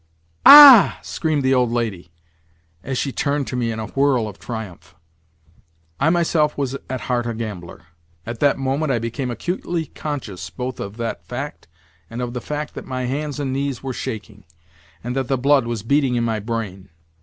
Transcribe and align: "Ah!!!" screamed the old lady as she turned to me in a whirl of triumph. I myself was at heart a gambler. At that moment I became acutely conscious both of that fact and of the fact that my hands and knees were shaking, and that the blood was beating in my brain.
"Ah!!!" 0.47 0.97
screamed 1.03 1.43
the 1.43 1.53
old 1.53 1.71
lady 1.71 2.11
as 2.83 2.97
she 2.97 3.11
turned 3.11 3.45
to 3.45 3.55
me 3.55 3.71
in 3.71 3.77
a 3.77 3.85
whirl 3.85 4.27
of 4.27 4.39
triumph. 4.39 4.95
I 5.99 6.09
myself 6.09 6.57
was 6.57 6.75
at 6.89 7.01
heart 7.01 7.27
a 7.27 7.35
gambler. 7.35 7.83
At 8.25 8.39
that 8.39 8.57
moment 8.57 8.91
I 8.91 8.97
became 8.97 9.29
acutely 9.29 9.85
conscious 9.85 10.49
both 10.49 10.79
of 10.79 10.97
that 10.97 11.23
fact 11.27 11.67
and 12.09 12.19
of 12.19 12.33
the 12.33 12.41
fact 12.41 12.73
that 12.73 12.87
my 12.87 13.03
hands 13.05 13.39
and 13.39 13.53
knees 13.53 13.83
were 13.83 13.93
shaking, 13.93 14.43
and 15.03 15.15
that 15.15 15.27
the 15.27 15.37
blood 15.37 15.67
was 15.67 15.83
beating 15.83 16.15
in 16.15 16.23
my 16.23 16.39
brain. 16.39 16.89